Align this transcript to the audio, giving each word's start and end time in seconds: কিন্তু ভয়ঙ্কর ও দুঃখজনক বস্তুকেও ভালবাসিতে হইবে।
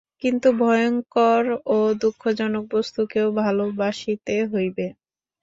কিন্তু 0.21 0.47
ভয়ঙ্কর 0.59 1.43
ও 1.67 1.87
দুঃখজনক 2.01 2.63
বস্তুকেও 2.71 3.27
ভালবাসিতে 3.39 4.35
হইবে। 4.51 4.85